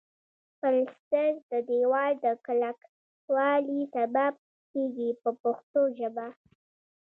[0.59, 4.33] پلستر د دېوال د کلکوالي سبب
[4.71, 6.27] کیږي په پښتو ژبه.